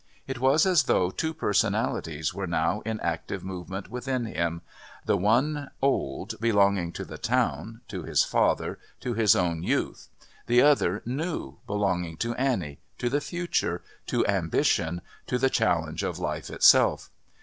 It 0.25 0.39
was 0.39 0.65
as 0.65 0.85
though 0.85 1.11
two 1.11 1.31
personalities 1.31 2.33
were 2.33 2.47
now 2.47 2.81
in 2.85 2.99
active 3.01 3.43
movement 3.43 3.87
within 3.91 4.25
him, 4.25 4.63
the 5.05 5.15
one 5.15 5.69
old, 5.79 6.39
belonging 6.41 6.91
to 6.93 7.05
the 7.05 7.19
town, 7.19 7.81
to 7.89 8.01
his 8.01 8.23
father, 8.23 8.79
to 9.01 9.13
his 9.13 9.35
own 9.35 9.61
youth, 9.61 10.09
the 10.47 10.59
other 10.59 11.03
new, 11.05 11.57
belonging 11.67 12.17
to 12.17 12.33
Annie, 12.33 12.79
to 12.97 13.09
the 13.11 13.21
future, 13.21 13.83
to 14.07 14.25
ambition, 14.25 15.01
to 15.27 15.37
the 15.37 15.51
challenge 15.51 16.01
of 16.01 16.17
life 16.17 16.49
itself. 16.49 17.11